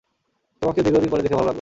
তোমাকেও 0.61 0.83
দীর্ঘদিন 0.83 1.09
পরে 1.09 1.21
দেখে 1.21 1.35
ভালো 1.35 1.39
লাগল। 1.39 1.49